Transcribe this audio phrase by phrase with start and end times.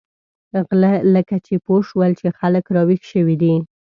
[0.67, 3.55] غله لکه چې پوه شول چې خلک را وېښ شوي دي.